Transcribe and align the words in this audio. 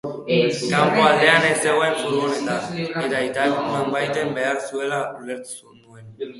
Kanpo 0.69 1.03
aldean 1.09 1.45
ez 1.49 1.59
zegoen 1.65 1.93
furgoneta, 1.99 2.57
eta 2.87 3.21
aitak 3.21 3.55
nonbaiten 3.69 4.35
behar 4.41 4.61
zuela 4.67 5.05
ulertu 5.23 5.79
nuen. 5.81 6.15